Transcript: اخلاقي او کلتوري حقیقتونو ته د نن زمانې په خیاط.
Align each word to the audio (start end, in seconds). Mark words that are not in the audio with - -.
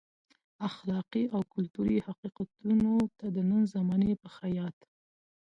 اخلاقي 0.69 1.23
او 1.35 1.41
کلتوري 1.53 1.97
حقیقتونو 2.07 2.93
ته 3.17 3.25
د 3.35 3.37
نن 3.49 3.61
زمانې 3.73 4.13
په 4.21 4.29
خیاط. 4.37 4.77